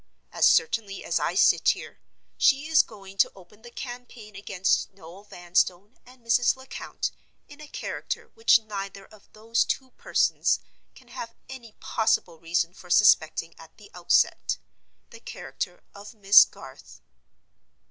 As 0.31 0.47
certainly 0.47 1.05
as 1.05 1.19
I 1.19 1.35
sit 1.35 1.69
here, 1.69 1.99
she 2.35 2.65
is 2.65 2.81
going 2.81 3.17
to 3.19 3.31
open 3.35 3.61
the 3.61 3.69
campaign 3.69 4.35
against 4.35 4.91
Noel 4.95 5.25
Vanstone 5.25 5.99
and 6.07 6.25
Mrs. 6.25 6.55
Lecount 6.55 7.11
in 7.47 7.61
a 7.61 7.67
character 7.67 8.31
which 8.33 8.57
neither 8.59 9.05
of 9.05 9.31
those 9.33 9.63
two 9.63 9.91
persons 9.91 10.59
can 10.95 11.09
have 11.09 11.35
any 11.47 11.73
possible 11.73 12.39
reason 12.39 12.73
for 12.73 12.89
suspecting 12.89 13.53
at 13.59 13.77
the 13.77 13.91
outset—the 13.93 15.19
character 15.19 15.83
of 15.93 16.15
Miss 16.15 16.45
Garth. 16.45 16.99